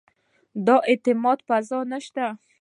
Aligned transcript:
د 0.65 0.67
اعتماد 0.89 1.39
فضا 1.47 1.79
نه 1.91 1.99
شته. 2.05 2.27